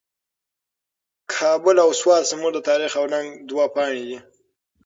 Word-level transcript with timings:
کابل 1.33 1.75
او 1.85 1.89
سوات 2.01 2.23
زموږ 2.31 2.51
د 2.55 2.59
تاریخ 2.69 2.91
او 2.99 3.05
ننګ 3.13 3.27
دوه 3.49 3.65
پاڼې 3.73 4.03
دي. 4.09 4.17